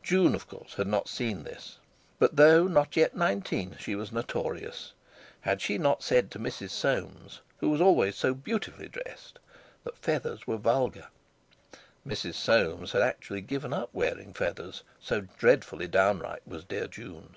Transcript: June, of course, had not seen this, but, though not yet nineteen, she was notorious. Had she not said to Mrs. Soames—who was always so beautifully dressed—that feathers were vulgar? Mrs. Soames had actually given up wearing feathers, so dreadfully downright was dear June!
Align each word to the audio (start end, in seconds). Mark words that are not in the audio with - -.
June, 0.00 0.32
of 0.36 0.46
course, 0.46 0.74
had 0.74 0.86
not 0.86 1.08
seen 1.08 1.42
this, 1.42 1.78
but, 2.20 2.36
though 2.36 2.68
not 2.68 2.96
yet 2.96 3.16
nineteen, 3.16 3.76
she 3.80 3.96
was 3.96 4.12
notorious. 4.12 4.92
Had 5.40 5.60
she 5.60 5.76
not 5.76 6.04
said 6.04 6.30
to 6.30 6.38
Mrs. 6.38 6.70
Soames—who 6.70 7.68
was 7.68 7.80
always 7.80 8.14
so 8.14 8.32
beautifully 8.32 8.86
dressed—that 8.86 9.98
feathers 9.98 10.46
were 10.46 10.56
vulgar? 10.56 11.08
Mrs. 12.06 12.34
Soames 12.34 12.92
had 12.92 13.02
actually 13.02 13.40
given 13.40 13.72
up 13.72 13.90
wearing 13.92 14.32
feathers, 14.32 14.84
so 15.00 15.22
dreadfully 15.36 15.88
downright 15.88 16.46
was 16.46 16.62
dear 16.62 16.86
June! 16.86 17.34